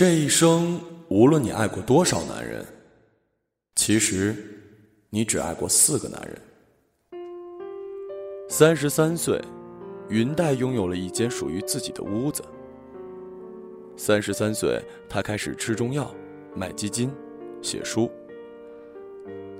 [0.00, 2.64] 这一生，无论你爱过多少男人，
[3.74, 4.34] 其实
[5.10, 7.20] 你只爱过四个男人。
[8.48, 9.38] 三十三岁，
[10.08, 12.42] 云黛拥有了一间属于自己的屋子。
[13.94, 16.10] 三十三岁，他开始吃中药、
[16.56, 17.12] 买基金、
[17.60, 18.10] 写书。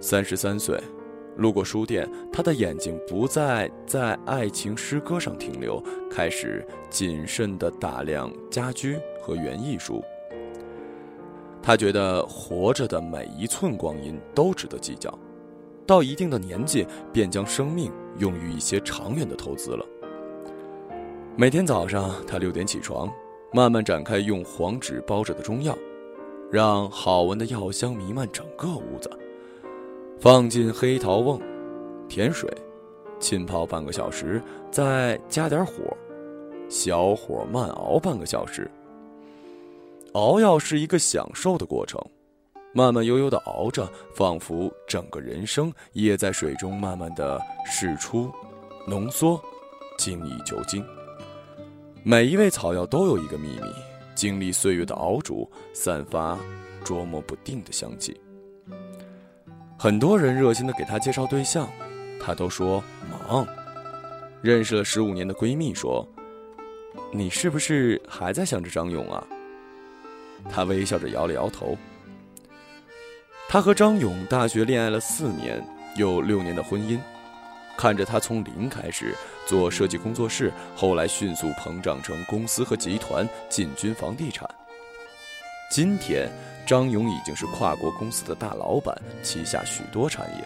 [0.01, 0.83] 三十三岁，
[1.37, 10.03] 路过书店，他的眼睛不再在爱情诗歌上停留，开始谨慎地打量家居和园艺书。
[11.63, 15.13] 他觉得活着的每一寸光阴都值得计较。
[15.87, 19.85] 到一定的年纪，便将生命用于一些长远的投资了。
[21.37, 23.13] 每天早上，他六点起床，
[23.53, 25.77] 慢慢展开用黄纸包着的中药，
[26.51, 29.11] 让好闻的药香弥漫整个屋子。
[30.21, 31.41] 放进黑桃瓮，
[32.09, 32.49] 甜水，
[33.19, 35.73] 浸泡半个小时，再加点火，
[36.69, 38.71] 小火慢熬半个小时。
[40.13, 42.01] 熬药是一个享受的过程。
[42.73, 48.31] 慢慢悠悠的熬着，仿佛整个人生也在水中慢慢的释出、
[48.87, 49.43] 浓缩、
[49.99, 50.85] 精益求精。
[52.05, 53.69] 每一味草药都有一个秘密，
[54.15, 56.39] 经历岁月的熬煮，散发
[56.85, 58.21] 捉摸不定的香气。
[59.77, 61.69] 很多人热心的给他介绍对象，
[62.21, 63.45] 他都说忙。
[64.43, 66.07] 认识了十五年的闺蜜说
[67.13, 69.27] ：“你是不是还在想着张勇啊？”
[70.49, 71.77] 他微笑着摇了摇头。
[73.49, 75.61] 他和张勇大学恋爱了四年，
[75.97, 76.99] 有六年的婚姻。
[77.77, 79.15] 看着他从零开始
[79.47, 84.49] 做设计工作室，后来迅速膨胀成公司和集团，进军房地产。
[85.71, 86.29] 今天，
[86.67, 90.45] 张勇已经是跨国公司的大老板，旗下许多产业。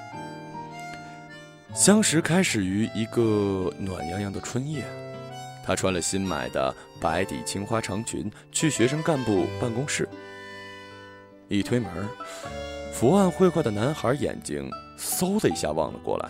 [1.75, 4.85] 相识开始于一个暖洋洋的春夜，
[5.65, 10.09] 他穿了新买的白底青花长裙去学生干部办公室，
[11.49, 11.91] 一推门。
[12.93, 16.29] 伏案绘画的男孩眼睛嗖的一下望了过来，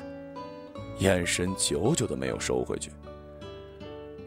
[0.99, 2.91] 眼神久久的没有收回去。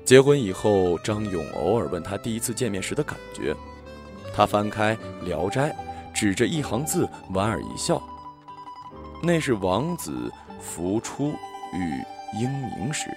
[0.05, 3.55] 结婚以后，张勇偶尔问他第一次见面时的感觉，
[4.35, 5.69] 他翻开《聊斋》，
[6.13, 8.01] 指着一行字莞尔一笑。
[9.23, 11.33] 那是王子浮出
[11.73, 13.09] 与英明时，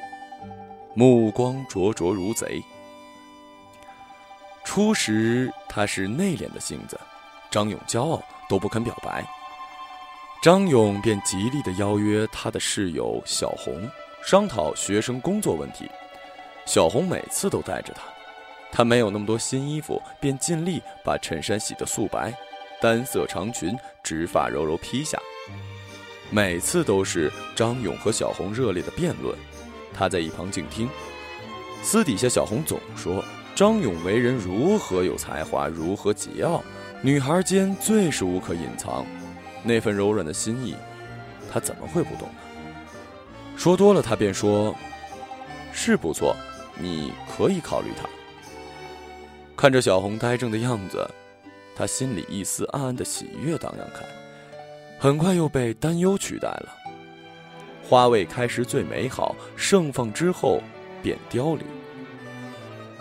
[0.94, 2.62] 目光灼灼如贼。
[4.64, 6.98] 初时他是内敛的性子，
[7.50, 8.22] 张勇骄傲。
[8.48, 9.24] 都不肯表白，
[10.42, 13.88] 张勇便极力的邀约他的室友小红
[14.26, 15.88] 商讨学生工作问题。
[16.66, 18.02] 小红每次都带着他，
[18.72, 22.34] 他没有那么多新衣服，便尽力把衬衫洗得素白，
[22.80, 25.16] 单色长裙，直发柔柔披下。
[26.28, 29.38] 每次都是张勇和小红热烈的辩论，
[29.92, 30.88] 他在一旁静听。
[31.82, 33.24] 私底下，小红总说
[33.54, 36.60] 张勇为人如何有才华，如何桀骜。
[37.02, 39.06] 女孩间最是无可隐藏，
[39.62, 40.74] 那份柔软的心意，
[41.50, 42.34] 他怎么会不懂呢？
[43.56, 44.74] 说多了，他便说
[45.72, 46.36] ：“是不错，
[46.78, 48.08] 你可以考虑他。”
[49.56, 51.06] 看着小红呆怔的样子，
[51.74, 54.04] 他心里一丝暗暗的喜悦荡漾开，
[54.98, 56.79] 很快又被担忧取代了。
[57.90, 60.62] 花未开时最美好，盛放之后
[61.02, 61.66] 便凋零。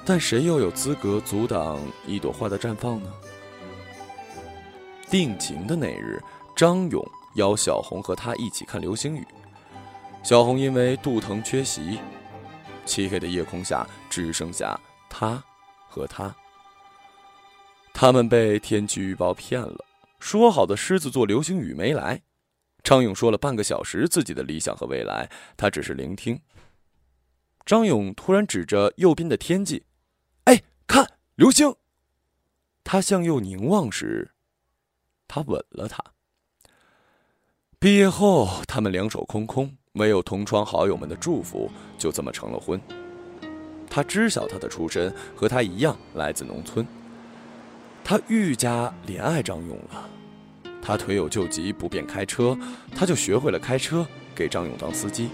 [0.03, 3.13] 但谁又有资格阻挡一朵花的绽放呢？
[5.07, 6.19] 定情的那日，
[6.55, 9.23] 张勇邀小红和他一起看流星雨。
[10.23, 11.99] 小红因为肚疼缺席，
[12.83, 14.75] 漆黑的夜空下只剩下
[15.07, 15.43] 他
[15.87, 16.35] 和他。
[17.93, 19.85] 他们被天气预报骗了，
[20.19, 22.19] 说好的狮子座流星雨没来。
[22.89, 26.41] 张勇说了半个小时自己的理想和未来，他只是聆听。
[27.63, 29.85] 张勇突然指着右边的天际
[30.45, 31.75] ：“哎，看流星！”
[32.83, 34.31] 他向右凝望时。
[35.27, 36.03] 他吻了她。
[37.77, 42.81] 毕业后，他们两手空空，没有同窗好友们的祝福，就这么成了婚。
[43.87, 46.83] 他知晓他的出身，和他一样来自农村。
[48.03, 50.09] 他愈加怜爱张勇了。
[50.89, 52.57] 他腿有旧疾，不便开车，
[52.95, 54.03] 他就学会了开车，
[54.33, 55.29] 给张勇当司机。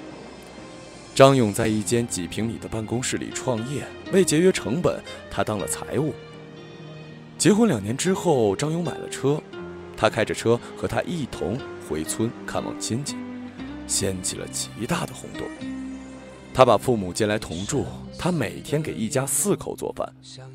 [1.16, 6.14] 张勇在一间几平米的办公室里创业，为节约成本，他当了财务。
[7.38, 9.42] 结婚两年之后，张勇买了车。
[9.96, 13.16] 他开着车和他一同回村看望亲戚，
[13.88, 15.48] 掀起了极大的轰动。
[16.54, 17.86] 他把父母接来同住，
[18.20, 20.14] 他每天给一家四口做饭，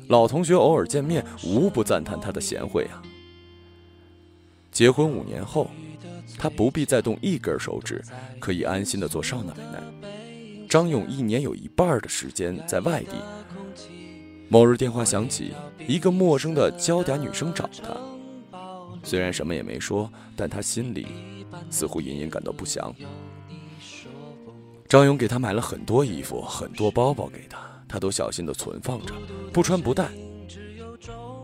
[0.09, 3.01] 老同学偶尔见面，无不赞叹他的贤惠啊。
[4.71, 5.69] 结婚五年后，
[6.37, 8.01] 他不必再动一根手指，
[8.39, 9.83] 可以安心的做少奶奶。
[10.69, 13.17] 张勇一年有一半的时间在外地，
[14.47, 15.53] 某日电话响起，
[15.85, 17.95] 一个陌生的娇嗲女生找他。
[19.03, 21.07] 虽然什么也没说，但他心里
[21.69, 22.93] 似乎隐隐感到不祥。
[24.87, 29.13] 张勇给他买了很多衣服，很多包包给他，他都小心的存放着，
[29.51, 30.09] 不穿不戴。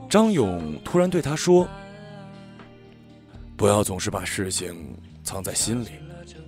[0.09, 1.67] 张勇突然对他说
[3.57, 5.87] ：“不要总是把事情藏在心里，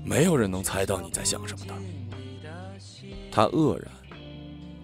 [0.05, 1.73] 没有人能猜到你在想什么的。”
[3.31, 3.91] 他愕然，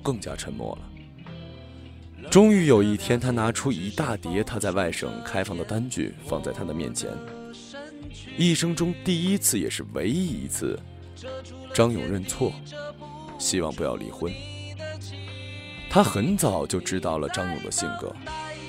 [0.01, 2.29] 更加沉默了。
[2.31, 7.11] 终于有一天，他拿出一大叠他在外省开放的单据，放在他的面前。
[8.37, 10.79] 一生中第一次，也是唯一一次，
[11.73, 12.51] 张勇认错，
[13.37, 14.33] 希望不要离婚。
[15.89, 18.13] 他很早就知道了张勇的性格，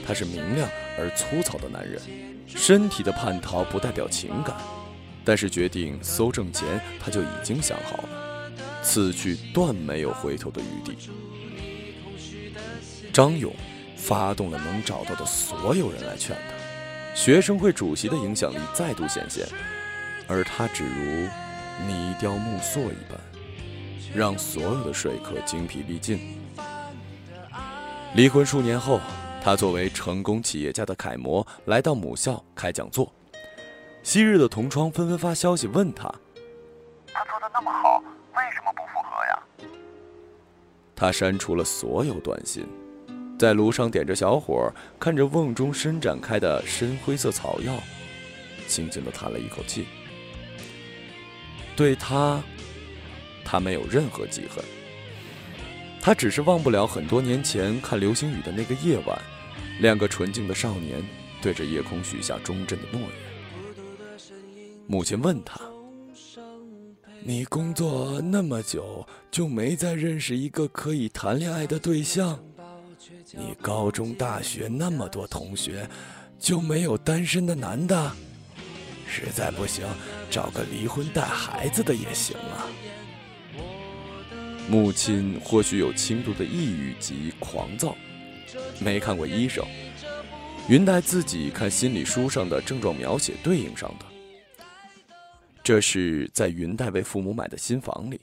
[0.07, 2.01] 他是明亮而粗糙的男人，
[2.47, 4.55] 身体的叛逃不代表情感，
[5.25, 10.97] 但是决定搜证前，他就已经想好了，此去断没有回头的余地。
[13.13, 13.53] 张勇
[13.97, 19.45] 发动了能找到的所有人来劝他，学生会主席的影响力再度显现，
[20.29, 21.29] 而他只如
[21.89, 23.19] 泥雕木塑一般，
[24.15, 26.37] 让所有的说客精疲力尽。
[28.15, 29.01] 离婚数年后，
[29.47, 33.13] 他作为成功企业家的楷模来到母校开讲座，
[34.03, 36.13] 昔日的同窗纷纷发消息问他
[37.15, 38.03] ：“他做的那么好，
[38.35, 39.43] 为什么不复合呀？”
[40.97, 42.67] 他删除了所有短信。
[43.39, 47.73] 在炉上点着小火，看着瓮中伸展开的深灰色草药，
[48.67, 49.87] 轻轻地叹了一口气。
[51.77, 52.43] 对他，
[53.45, 54.65] 他没有任何记恨。
[56.03, 59.17] 他只是忘不了很多年前看流星雨的那个夜晚，
[59.81, 61.05] 两个纯净的少年
[61.43, 63.11] 对着夜空许下忠贞的诺言。
[64.87, 65.61] 母亲问他
[67.23, 72.39] ：“你工作那么久，就没再认识一个可以谈恋爱的对象？”
[73.33, 75.89] 你高中、大学那么多同学，
[76.39, 78.13] 就没有单身的男的？
[79.09, 79.85] 实在不行，
[80.31, 82.67] 找个离婚带孩子的也行啊。
[84.69, 87.97] 母亲或许有轻度的抑郁及狂躁，
[88.81, 89.65] 没看过医生。
[90.69, 94.07] 云黛自己看心理书上的症状描写对应上的。
[95.63, 98.21] 这是在云黛为父母买的新房里，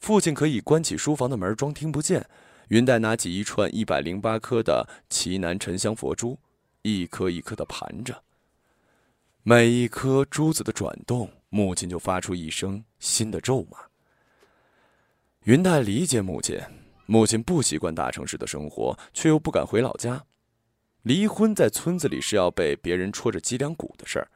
[0.00, 2.26] 父亲可以关起书房的门装听不见。
[2.68, 6.38] 云黛拿起一串一百零八颗的奇楠沉香佛珠，
[6.82, 8.22] 一颗一颗的盘着。
[9.42, 13.78] 每一颗珠子的转动，母亲就发出一声新的咒骂。
[15.44, 16.58] 云黛理解母亲，
[17.06, 20.24] 母亲不习惯大城市的生活，却又不敢回老家。
[21.02, 24.28] 离婚在村子里是要被别人戳着脊梁骨的事儿。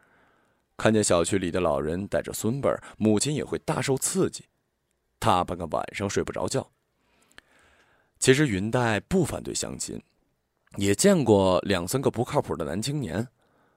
[0.77, 4.45] 看见小区里的老人带着孙辈儿，母亲也会大受刺激，
[5.19, 6.71] 大半个晚上睡不着觉。
[8.19, 10.03] 其实云黛不反对相亲，
[10.77, 13.27] 也见过两三个不靠谱的男青年，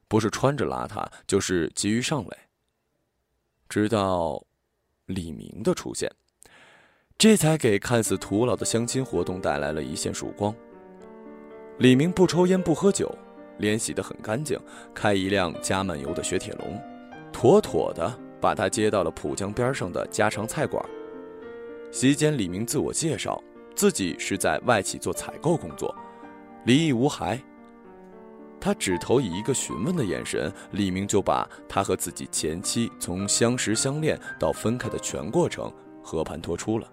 [0.07, 2.37] 不是穿着邋遢，就是急于上位。
[3.69, 4.43] 直到
[5.05, 6.11] 李明的出现，
[7.19, 10.55] 这才给看似徒劳的相亲活动带来了一线曙光。
[11.79, 13.13] 李明不抽烟不喝酒，
[13.57, 14.57] 脸洗得很干净，
[14.95, 16.81] 开一辆加满油的雪铁龙，
[17.33, 20.81] 妥妥的把他接到了浦江边上的家常菜馆。
[21.91, 23.43] 席间，李明自我介绍。
[23.75, 25.93] 自己是在外企做采购工作，
[26.65, 27.41] 离异无孩。
[28.59, 35.71] 他只投以一个询问的眼神，李明就把他和自己前妻从相识相恋到分开的全过程
[36.03, 36.89] 和盘托出了。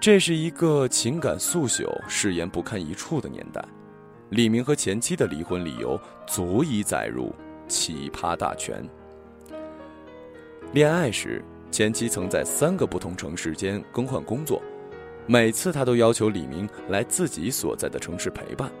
[0.00, 3.62] 这是一个情感素朽、誓言不堪一触的年代，
[4.30, 7.26] 李明和前妻的离婚理由足以载入
[7.68, 8.82] 《奇葩大全》。
[10.72, 14.62] 恋爱时，前妻曾在三个不同城市间更换工作。
[15.26, 18.72] 每次他都要求李明来自己所在的城市陪伴，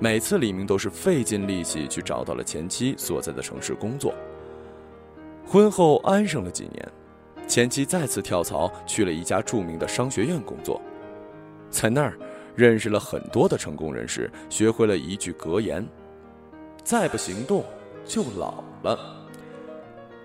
[0.00, 4.14] 每次李明都是费尽力气去找到了前妻所在的城市工作。
[5.46, 6.92] 婚后安生了几年，
[7.46, 10.80] 前妻再次跳槽去了一家著名的商学院工作，
[11.70, 12.18] 在那儿
[12.56, 15.86] 认识了很多的成功人士，学会了一句格言：
[16.82, 17.64] 再不行动
[18.04, 18.98] 就老了。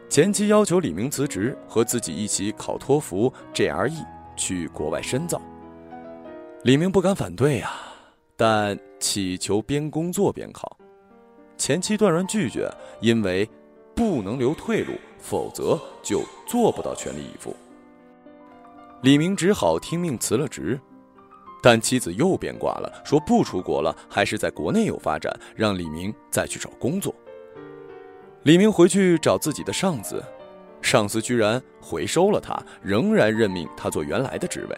[0.10, 3.92] 前妻要求李明辞职，和自己一起考托福、GRE，
[4.36, 5.40] 去国外深造。
[6.64, 7.72] 李明不敢反对呀，
[8.36, 10.78] 但祈求边工作边考。
[11.58, 12.68] 前妻断然拒绝，
[13.02, 13.48] 因为
[14.00, 17.54] 不能留退路，否则就做不到全力以赴。
[19.02, 20.80] 李明只好听命辞了职，
[21.62, 27.14] 但妻子又变卦了，说不出国了，还是在国内有发展，让李明再去找工作。
[28.44, 30.24] 李明回去找自己的上司，
[30.82, 34.78] 上司居然回收了他，仍然任命他做原来的职位。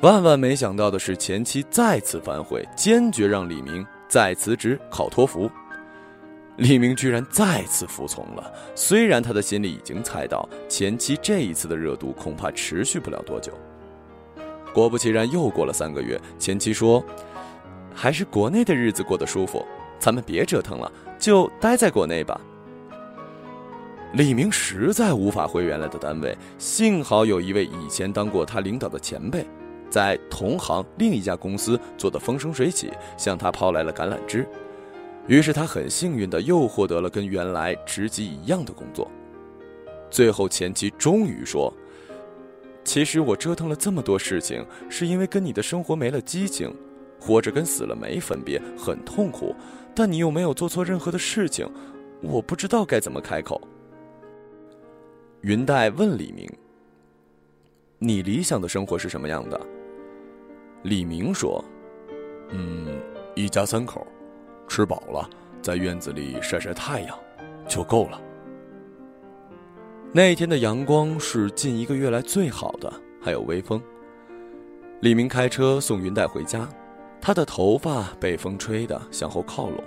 [0.00, 5.50] 万万没想到的是，前妻再次反悔，坚决让李明再辞职考托福。
[6.56, 13.52] 李明居然再次服从了，虽然他的心里已经猜到前妻这一次的热度恐怕持续不了多久。
[14.72, 17.04] 果不其然，又过了三个月，前妻说
[17.92, 19.64] ：“还是国内的日子过得舒服，
[19.98, 22.40] 咱们别折腾了，就待在国内吧。”
[24.14, 29.44] 李明实在无法回原来的单位，幸好有一位以前当过他领导的前辈，
[29.90, 34.46] 在同行另一家公司做得风生水起，向他抛来了橄榄枝。
[35.26, 39.10] 于是他很幸运的又获得了跟原来职级一样的工作。
[40.10, 41.72] 最后前妻终于说
[42.84, 46.72] ：“其实我折腾了这么多事情，是因为跟你的生活没了激情，
[47.18, 49.54] 活着跟死了没分别，很痛苦。
[49.94, 51.66] 但你又没有做错任何的事情，
[52.20, 53.60] 我不知道该怎么开口。”
[55.40, 56.48] 云黛问李明
[57.98, 59.60] ：“你理想的生活是什么样的？”
[60.84, 61.64] 李明说
[62.50, 63.00] ：“嗯，
[63.34, 64.06] 一家三口。”
[64.68, 65.28] 吃饱了，
[65.62, 67.18] 在院子里晒晒太阳，
[67.68, 68.20] 就够了。
[70.12, 73.82] 那一天的阳光是近一个月来最好的，还有微风。
[75.00, 76.68] 李明开车送云黛回家，
[77.20, 79.82] 他的头发被风吹得向后靠拢，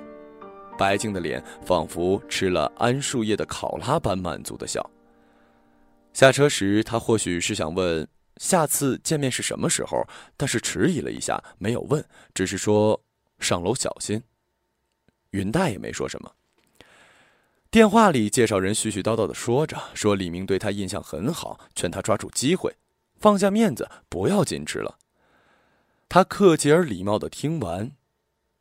[0.77, 4.87] 白净的脸仿佛吃了桉树叶的考拉般满足的笑。
[6.13, 8.07] 下车时，他或许是想问
[8.37, 10.03] 下次见面是什么时候，
[10.35, 12.03] 但是迟疑了一下，没有问，
[12.33, 13.01] 只是说
[13.39, 14.21] 上楼小心。
[15.37, 16.33] 云黛也没说什么。
[17.69, 22.75] 电话里，介绍人絮絮叨叨的说着，说李明对他印象很好，劝他抓住机会，
[23.19, 24.97] 放下面子，不要矜持了。
[26.09, 27.91] 他客气而礼貌的听完，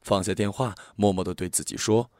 [0.02, 2.10] 放下电话，默默的对自己说：“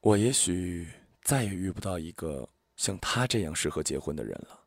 [0.00, 0.88] 我也许
[1.22, 4.60] 再也遇不到一个像他这样适合结婚的人了。”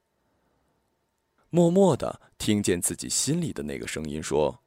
[1.51, 4.63] 默默的听见自己心里的那个声音说：“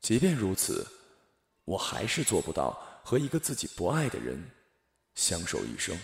[0.00, 0.86] 即便如此。”
[1.64, 4.50] 我还是做不到和一个自己不爱的人
[5.14, 5.96] 相守一生。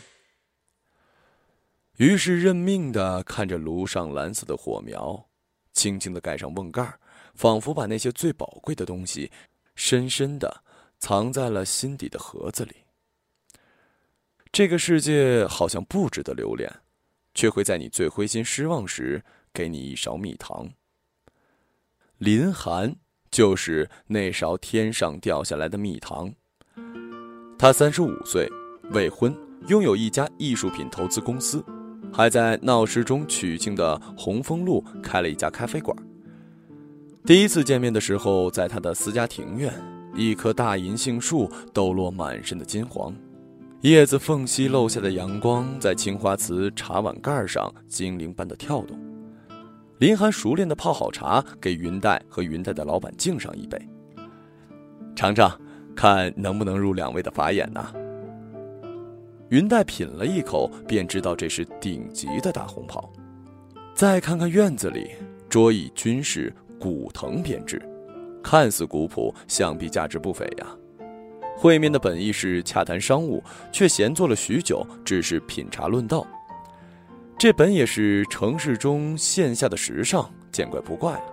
[1.97, 5.29] 于是认命的看着炉上蓝色的火苗，
[5.73, 6.99] 轻轻的盖上瓮盖
[7.35, 9.31] 仿佛把那些最宝贵的东西
[9.75, 10.65] 深深的
[10.99, 12.77] 藏在了心底的盒子里。
[14.51, 16.73] 这个世界好像不值得留恋，
[17.35, 20.69] 却会在你最灰心失望时给你一勺蜜糖。
[22.17, 22.97] 林寒。
[23.31, 26.33] 就是那勺天上掉下来的蜜糖。
[27.59, 28.49] 他三十五岁，
[28.91, 29.37] 未婚，
[29.69, 31.65] 拥有一家艺术品投资公司，
[32.13, 35.97] 还在闹市中取经的红枫路开了一家咖啡馆。
[37.25, 39.73] 第一次见面的时候，在他的私家庭院，
[40.15, 43.15] 一棵大银杏树抖落满身的金黄，
[43.83, 48.99] 叶子缝隙漏下的阳光在青花瓷茶碗盖上精灵般的跳动。
[50.01, 53.79] 林寒熟练的泡好茶，给云黛和云黛的老板敬上一杯。
[55.15, 55.61] 尝尝，
[55.95, 57.87] 看能不能入两位的法眼呢？
[59.51, 63.13] 云黛品了一口，便知道这是顶级的大红袍。
[63.95, 65.11] 再看看院子里，
[65.51, 67.79] 桌椅均是古藤编制，
[68.43, 70.67] 看似古朴，想必价值不菲呀。
[71.59, 76.27] 会面的本意是洽谈商务，却闲坐了许久，只是品茶论道。
[77.41, 81.25] 这本也是城市中线下的时尚，见怪不怪了。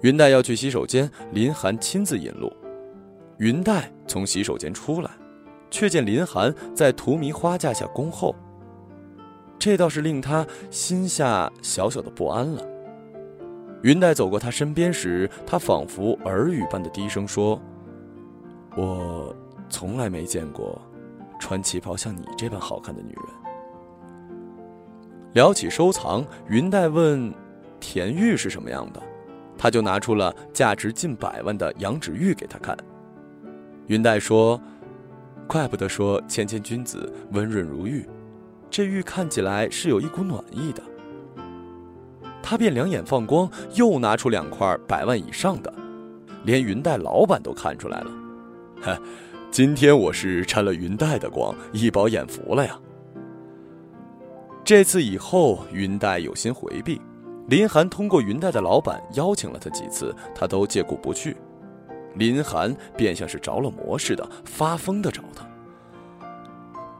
[0.00, 2.50] 云黛要去洗手间，林寒亲自引路。
[3.36, 5.10] 云黛从洗手间出来，
[5.70, 8.34] 却见林寒在荼蘼花架下恭候。
[9.58, 12.66] 这倒是令他心下小小的不安了。
[13.82, 17.60] 云黛走过他身边时，他仿佛耳语般的低声说
[18.78, 19.36] ：“我
[19.68, 20.80] 从来没见过
[21.38, 23.24] 穿旗袍像你这般好看的女人。”
[25.34, 27.32] 聊起收藏，云黛问
[27.80, 29.02] ：“田玉是什么样的？”
[29.56, 32.76] 他就拿出了价值近百万的羊脂玉给他看。
[33.86, 34.60] 云黛说
[35.48, 38.06] ：“怪不得说谦谦君子温润如玉，
[38.70, 40.82] 这玉看起来是有一股暖意的。”
[42.42, 45.72] 他便两眼放光，又拿出两块百万以上的，
[46.44, 48.10] 连云黛老板都看出来了。
[48.82, 48.98] 哈，
[49.50, 52.78] 今天我是沾了云黛的光，一饱眼福了呀。
[54.64, 57.00] 这次以后，云黛有心回避，
[57.48, 61.36] 林寒通过云黛的老板邀请了他几次，他都借故不去。
[62.14, 65.44] 林寒便像是着了魔似的，发疯的找他。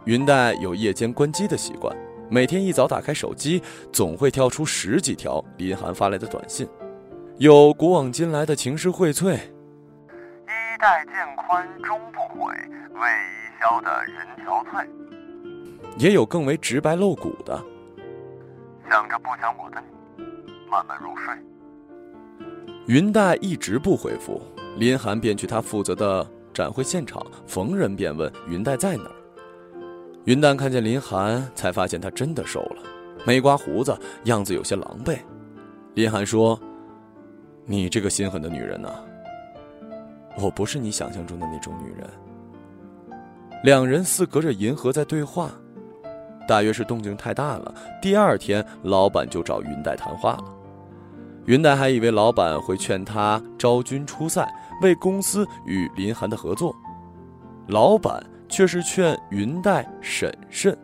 [0.06, 1.96] 云黛有夜间关机的习惯，
[2.28, 6.68] 每天一早打开手机，总会跳出十几条林寒发来的短信，
[7.38, 9.38] 有古往今来的情诗荟萃，衣
[10.80, 14.84] 带渐宽终不悔，为伊消得人憔悴。
[15.98, 17.62] 也有更为直白露骨的，
[18.90, 19.80] 想着不想我的
[20.16, 20.24] 你，
[20.70, 21.34] 慢慢入睡。
[22.86, 24.40] 云黛一直不回复，
[24.76, 29.12] 林寒便去他负责的展会现场，逢人便问云黛在哪儿。
[30.24, 32.82] 云淡看见林寒，才发现他真的瘦了，
[33.26, 35.18] 没刮胡子，样子有些狼狈。
[35.94, 36.58] 林寒说
[37.66, 38.88] ：“你这个心狠的女人呐，
[40.38, 42.08] 我不是你想象中的那种女人。”
[43.62, 45.50] 两人似隔着银河在对话，
[46.46, 47.74] 大约是动静太大了。
[48.00, 50.44] 第二天，老板就找云黛谈话了。
[51.46, 54.46] 云黛还以为老板会劝他招军出塞，
[54.80, 56.74] 为公司与林寒的合作。
[57.68, 58.22] 老板。
[58.48, 60.76] 却是劝云黛审慎，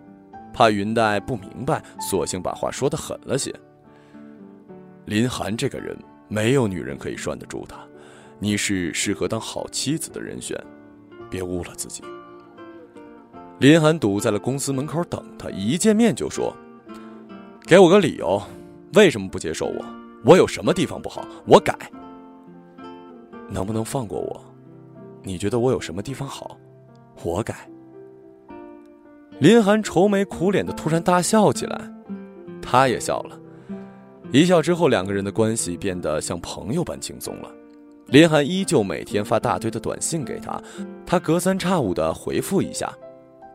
[0.54, 3.54] 怕云黛不明白，索性把话说的狠了些。
[5.04, 5.94] 林寒这个人，
[6.28, 7.76] 没有女人可以拴得住他，
[8.38, 10.58] 你是适合当好妻子的人选，
[11.28, 12.02] 别误了自己。
[13.58, 16.54] 林寒堵在了公司门口等他，一见面就说
[17.66, 18.40] ：“给我个理由，
[18.94, 19.84] 为什么不接受我？
[20.24, 21.26] 我有什么地方不好？
[21.44, 21.76] 我改。
[23.48, 24.40] 能不能放过我？
[25.24, 26.56] 你觉得我有什么地方好？”
[27.24, 27.68] 我改。
[29.40, 31.92] 林寒愁眉苦脸的突然大笑起来，
[32.62, 33.36] 他也笑了。
[34.30, 37.50] 一笑之后，两个人的关系变得像朋友般轻松了。
[38.06, 40.62] 林寒依旧每天发大堆的短信给他，
[41.04, 42.92] 他隔三差五的回复一下。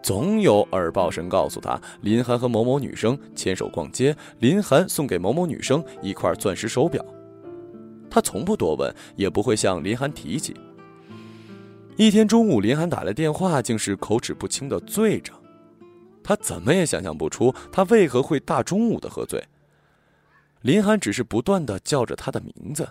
[0.03, 7.03] 总有耳报声告诉他，林涵和某某女生牵手逛街，林涵送给某某女生一块钻石手表。
[8.11, 10.53] 他从不多问，也不会向林涵提起。
[11.95, 15.31] 一天中午，林涵打来电话，竟是口齿不清的醉着。
[16.21, 19.41] 他怎么也想象不出，他为何会大中午的喝醉。
[20.61, 22.89] 林涵只是不断的叫着他的名字，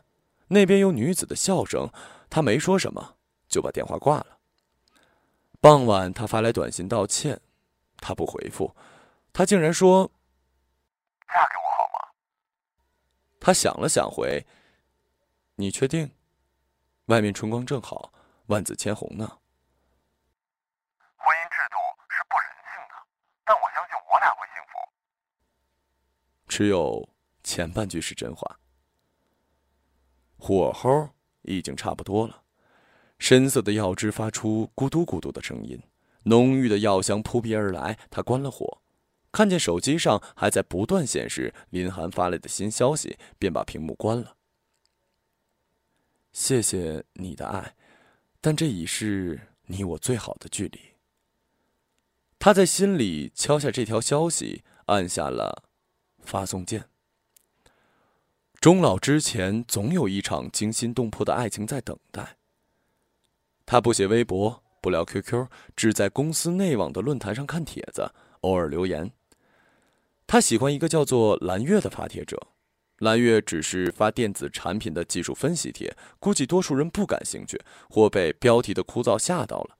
[0.49, 1.91] 那边有女子的笑声，
[2.31, 3.17] 他没说什么，
[3.49, 4.27] 就把电话挂了。
[5.63, 7.41] 傍晚，他发来短信道歉，
[7.99, 8.75] 他不回复，
[9.33, 10.11] 他竟然说
[11.33, 12.13] ：“嫁给我好吗？”
[13.39, 14.45] 他想了想回
[15.55, 16.11] ：“你确定？
[17.05, 18.13] 外面春光正好。”
[18.47, 19.39] 万紫千红呢？
[21.17, 21.77] 婚姻制度
[22.09, 23.07] 是不人性的，
[23.45, 24.93] 但我相信我俩会幸福。
[26.49, 27.09] 只有
[27.45, 28.59] 前半句是真话。
[30.39, 31.11] 火候
[31.43, 32.42] 已经差不多了，
[33.23, 35.81] 深色的药汁发出咕嘟咕嘟的声音，
[36.25, 37.97] 浓郁的药香扑鼻而来。
[38.11, 38.83] 他关了火，
[39.31, 44.35] 看见手机上还在不断显示林寒发来的新消息，便把屏幕关了。
[46.33, 47.77] 谢谢你的爱。
[48.41, 50.81] 但这已是你我最好的距离。
[52.41, 55.63] 他在心里敲下这条消息，按下了
[56.19, 56.89] 发送键。
[58.59, 62.39] 终老之前，总有一场惊心动魄的爱情在等待。
[63.65, 65.47] 他不写微博，不聊 QQ，
[65.77, 69.11] 只在公司内网的论坛上看帖子，偶尔留言。
[70.27, 72.49] 他喜欢一个叫做蓝月的发帖者。
[72.99, 79.77] 蓝月只是发电子产品的技术分析帖，估计多数人不感兴趣，或被标题的枯燥吓到了。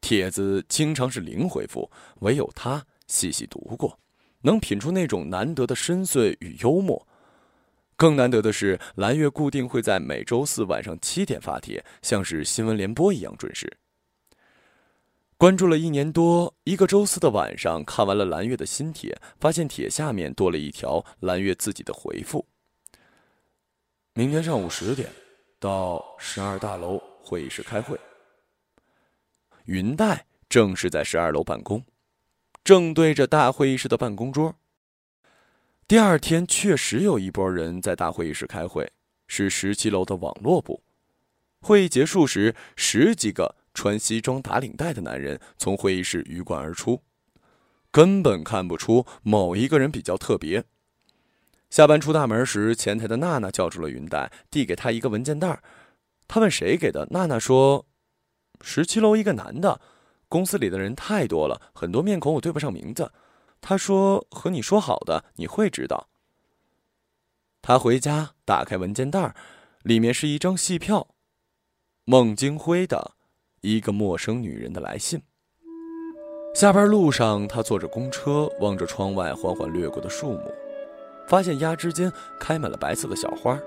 [0.00, 3.98] 帖子经常是零回复，唯有他细细读过，
[4.42, 7.08] 能品出那种难得的深邃与幽默。
[7.98, 13.76] 更难得的是，蓝月固定会在每周四晚上七点发帖，像是新闻联播一样准时。
[15.36, 22.46] 关注了一年多，一个周四的晚上看完了蓝月的新帖，发现帖下面多了一条蓝月自己的回复。
[24.14, 25.10] 明天上午十点，
[25.58, 27.98] 到十二大楼会议室开会。
[29.64, 31.84] 云黛正是在十二楼办公，
[32.62, 34.54] 正对着大会议室的办公桌。
[35.88, 38.92] 第二天确实有一拨人在大会议室开会，
[39.26, 40.82] 是十七楼的网络部。
[41.62, 47.00] 会议结束时，十几个穿西装打领带的男人从会议室鱼贯而出，
[47.90, 50.62] 根本看不出某一个人比较特别。
[51.70, 55.62] 下班出大门时，前台的娜娜叫住了云黛，递给她一个文件袋。
[56.26, 57.86] 她问谁给的，娜娜说
[58.60, 59.80] ：“十七楼一个男的，
[60.28, 63.10] 公司里的人太多了，很多面孔我对不上名字。”
[63.60, 66.08] 他说：“和你说好的，你会知道。”
[67.60, 69.34] 他回家打开文件袋，
[69.82, 71.08] 里面是一张戏票，
[72.04, 73.12] 孟京辉的
[73.60, 75.22] 一个陌生女人的来信。
[76.54, 80.52] 下班路上，他坐着公车，望着窗外缓缓掠过的树木。
[81.28, 83.60] 发现鸭之间开满了白色的小花，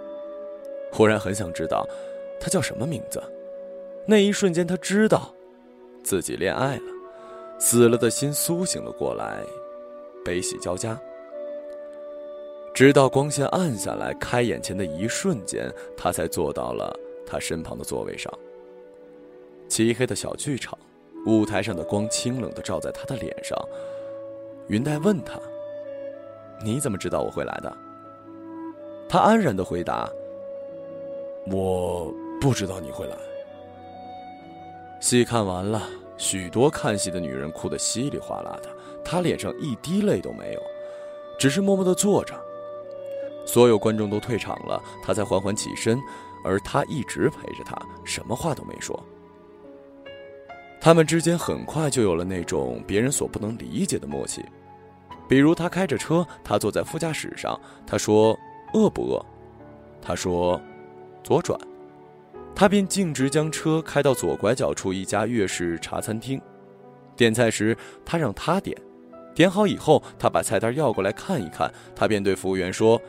[0.91, 1.87] 忽然很想知道，
[2.39, 3.21] 他叫什么名字。
[4.07, 5.31] 那一瞬间，他知道，
[6.03, 6.83] 自己恋爱了，
[7.59, 9.43] 死了的心苏醒了过来，
[10.23, 10.99] 悲喜交加。
[12.73, 18.31] 直到光线暗下来，开眼前的一瞬间，他才坐到了他身旁的座位上。
[19.67, 20.77] 漆黑的小剧场，
[21.25, 23.57] 舞台上的光清冷的照在他的脸上。
[24.67, 25.39] 云黛问他。
[26.63, 27.75] 你怎么知道我会来的？
[29.09, 30.07] 他安然的回答
[31.51, 33.17] ：“我不知道你会来。
[34.99, 35.81] 戏看完了，
[36.17, 38.69] 许多看戏的女人哭得稀里哗啦的，
[39.03, 40.61] 他脸上一滴泪都没有，
[41.39, 42.33] 只是默默的坐着。
[43.45, 45.99] 所有观众都退场了，他才缓缓起身，
[46.43, 48.97] 而他一直陪着他，什么话都没说。
[50.79, 54.43] 他们之间很快就有了那种别人所不能理解的默契，
[55.27, 58.37] 比如他开着车，他坐在副驾驶上，他说
[58.73, 59.23] ：“饿不饿？”
[60.01, 60.59] 他说
[61.23, 61.59] ：“左转。”
[62.55, 66.39] 他便径直将车开到左拐角处一家粤式茶餐厅。
[67.15, 68.75] 点菜时，他让他点，
[69.33, 73.01] 点好以后，他把菜单要过来看一看，他便对服务员说：“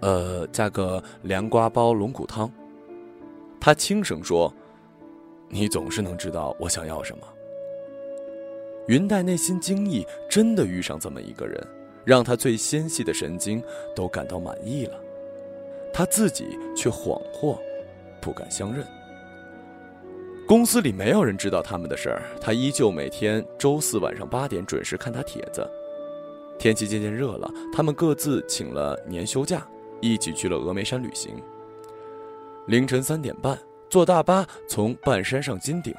[0.00, 2.50] 呃，加个凉瓜包龙骨汤。”
[3.60, 4.52] 他轻声说。
[5.52, 7.26] 你总是能知道我想要什么。
[8.86, 11.60] 云黛内心惊异，真的遇上这么一个人，
[12.04, 13.60] 让他最纤细的神经
[13.92, 14.94] 都感到满意了，
[15.92, 17.58] 他自己却恍惚，
[18.20, 18.86] 不敢相认。
[20.50, 25.64] 公司里没有人知道他们的事儿，他依旧每天周四晚上八点准时看他帖子。
[26.58, 29.64] 天气渐渐热了，他们各自请了年休假，
[30.00, 31.40] 一起去了峨眉山旅行。
[32.66, 33.56] 凌晨三点半。
[33.88, 35.94] 坐大巴从半山上金顶。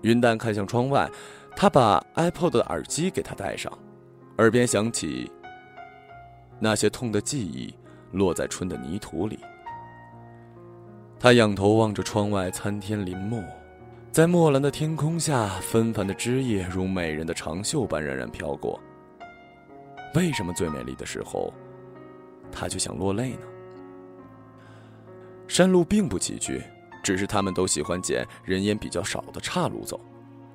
[0.00, 1.06] 云淡看向窗外，
[1.54, 3.70] 他把 iPod 的耳机给他戴上，
[4.38, 5.30] 耳边响起
[6.58, 7.74] 那些痛的记忆
[8.12, 9.38] 落在春的泥土里。
[11.18, 13.42] 他仰头望着窗外参天林木，
[14.12, 18.78] 在墨蓝的天空下，纷繁的枝叶如美人的长袖般冉冉飘过。
[20.14, 21.52] 为什么最美丽的时候，
[22.52, 23.46] 他就想落泪呢？
[25.48, 26.62] 山路并不崎岖，
[27.02, 29.98] 只是他们都喜欢捡人烟比较少的岔路走。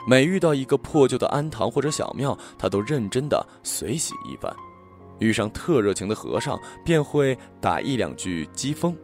[0.08, 4.56] 每遇到一个破旧的庵堂或者小庙，他都认真的随喜一番。
[5.20, 8.96] 遇上特热情的和尚，便会打一两句讥讽。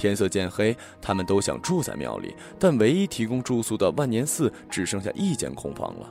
[0.00, 6.10] 天色渐黑，他们都想住在庙里，但唯一提供住宿的万年寺只剩下一间空房了。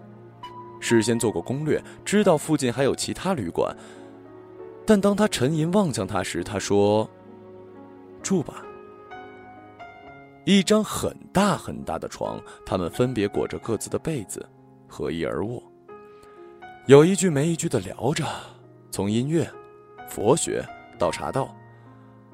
[0.80, 3.76] 事先做过攻略，知道附近还有其他旅馆，
[4.86, 7.10] 但当他沉吟望向他时，他说。
[8.22, 8.64] 住吧。
[10.46, 14.48] 一张很大很大的床，他们分别裹着各自的被子，
[14.88, 15.64] 合衣而卧，
[16.86, 18.24] 有一句没一句的聊着，
[18.92, 19.50] 从音乐、
[20.08, 20.64] 佛学
[21.00, 21.56] 到茶道，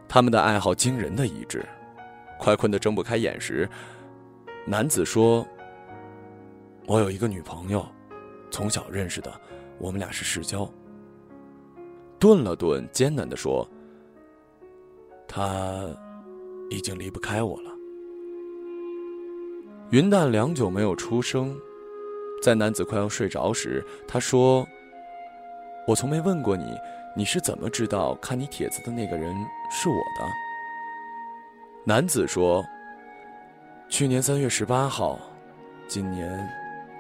[0.08, 1.66] 他们的爱好惊人的一致。
[2.38, 3.68] 快困得睁不开眼时，
[4.66, 5.48] 男子说
[6.86, 7.86] ：“我有一个女朋友，
[8.52, 9.34] 从小认识的，
[9.78, 10.70] 我们俩是世交。”
[12.20, 13.68] 顿了顿，艰难的说。
[15.28, 15.88] 他
[16.70, 17.72] 已经离不开我了。
[19.92, 21.58] 云淡良久没有出声，
[22.42, 24.68] 在男子快要睡着时，他说
[25.88, 26.76] ：“我从没问过你，
[27.16, 29.36] 你是怎么知道看你帖子的那个人
[29.70, 30.28] 是我的？”
[31.84, 32.66] 男子说
[33.90, 35.20] ：“去年三月十八号，
[35.88, 36.50] 今年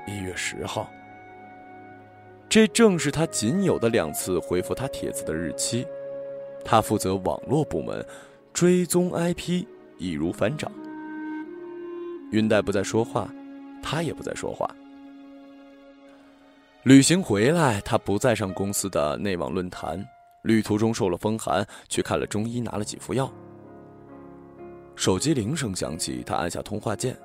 [0.08, 0.89] 一月十号。
[2.47, 5.86] 这正是他仅有的两次回复他帖子的日期。”
[6.67, 8.04] 他负责网络部门，
[8.51, 9.63] 追踪 IP
[9.99, 10.71] 易如反掌。
[12.32, 13.30] 云黛不再说话，
[13.84, 14.67] 他也不再说话。
[16.82, 20.04] 旅行回来，他不再上公司的内网论坛。
[20.45, 23.31] 旅途中受了风寒，去看了中医，拿了几副药。
[24.95, 27.17] 手机铃声响起，他按下通话键，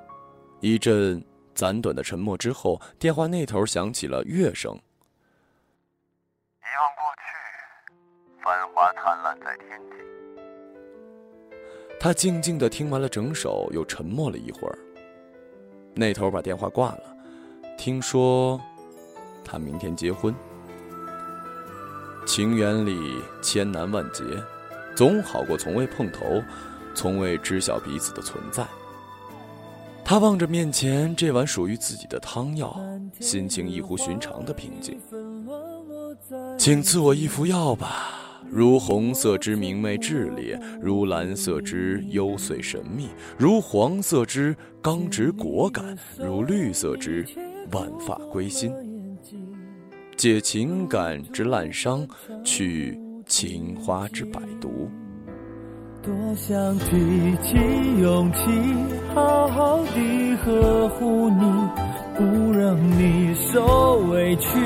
[0.59, 4.73] 一阵暂短的沉默之后，电话那头响起了乐声。
[4.73, 7.23] 遗忘过去
[8.43, 9.95] 繁华灿烂在天际。
[11.99, 14.77] 他静静的听完了整首，又沉默了一会儿。
[15.93, 17.15] 那头把电话挂了。
[17.77, 18.59] 听说
[19.45, 20.35] 他明天结婚。
[22.25, 24.23] 情缘里千难万劫，
[24.95, 26.41] 总好过从未碰头，
[26.93, 28.65] 从未知晓彼此的存在。
[30.03, 32.79] 他望着面前这碗属于自己的汤药，
[33.19, 34.99] 心情异乎寻常的平静。
[36.57, 38.17] 请赐我一副药吧。
[38.49, 43.07] 如红色之明媚炽烈，如蓝色之幽邃神秘，
[43.37, 47.25] 如黄色之刚直果敢，如绿色之
[47.71, 48.73] 万法归心。
[50.21, 52.07] 解情感之滥觞，
[52.43, 54.87] 去情花之百毒。
[56.03, 57.57] 多想提起
[57.99, 58.39] 勇气，
[59.15, 61.41] 好好地呵护你，
[62.15, 64.59] 不让你受委屈，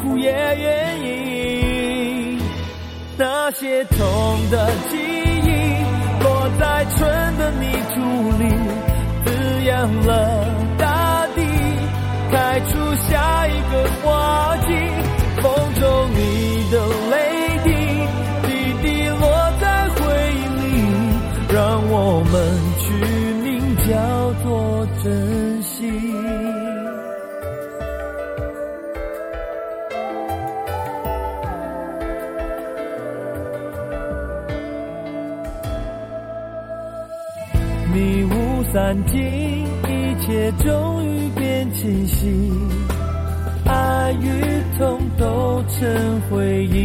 [0.00, 2.38] 苦也愿意。
[3.18, 3.98] 那些痛
[4.48, 5.50] 的记忆，
[6.22, 7.98] 落在春的泥土
[8.38, 8.44] 里，
[9.24, 10.78] 滋养了，
[12.30, 14.68] 开出下一个花季。
[15.42, 15.82] 风中
[16.14, 16.18] 你
[16.70, 16.74] 的
[17.10, 17.14] 泪
[17.64, 17.68] 滴，
[18.46, 18.48] 滴
[18.82, 19.22] 滴落
[19.60, 19.98] 在回
[20.34, 20.68] 忆里，
[21.52, 21.58] 让。
[21.92, 22.32] 我们
[22.78, 22.84] 取
[23.42, 23.48] 名
[23.88, 23.90] 叫
[24.44, 25.68] 做珍惜。
[37.92, 39.18] 迷雾散尽，
[39.88, 40.99] 一切终
[41.80, 42.52] 清晰，
[43.64, 44.28] 爱与
[44.76, 46.76] 痛都成回忆。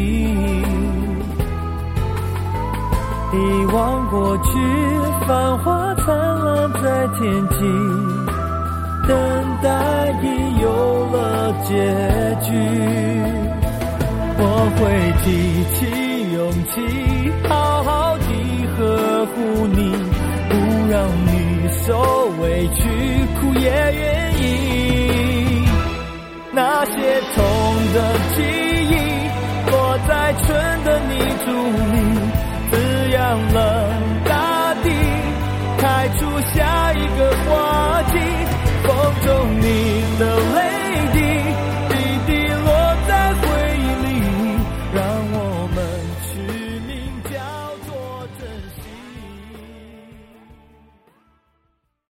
[3.33, 4.57] 遗忘过去，
[5.27, 7.59] 繁华灿烂在天际，
[9.05, 9.13] 等
[9.61, 9.67] 待
[10.23, 11.75] 已有了结
[12.47, 12.55] 局。
[14.37, 14.41] 我
[14.77, 14.79] 会
[15.25, 15.25] 提
[15.73, 15.77] 起
[16.31, 16.39] 勇
[16.71, 16.73] 气，
[17.49, 18.29] 好好地
[18.77, 19.77] 呵护，你
[21.85, 22.81] 受委屈
[23.39, 25.65] 苦也愿意。
[26.51, 26.91] 那些
[27.35, 27.43] 痛
[27.93, 27.97] 的
[28.33, 28.41] 记
[28.89, 28.95] 忆
[29.69, 31.51] 落在春的泥土
[31.91, 31.95] 里
[32.71, 33.19] 滋养
[33.53, 33.59] 了
[34.25, 34.89] 大地
[35.77, 38.13] 开出下一个花季
[38.83, 38.89] 风
[39.25, 39.65] 中你
[40.17, 40.23] 的
[40.55, 40.84] 泪